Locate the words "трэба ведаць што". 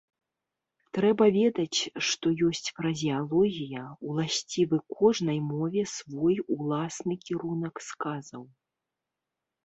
0.97-2.25